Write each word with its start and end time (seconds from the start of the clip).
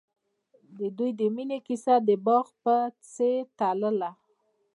د 0.77 0.79
دوی 0.97 1.11
د 1.19 1.21
مینې 1.35 1.59
کیسه 1.67 1.95
د 2.07 2.09
باغ 2.25 2.45
په 2.63 2.75
څېر 3.13 3.39
تلله. 3.59 4.11